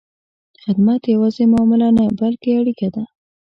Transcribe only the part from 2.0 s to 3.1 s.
بلکې اړیکه ده.